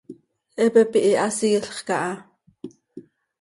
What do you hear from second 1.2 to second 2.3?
siilx caha.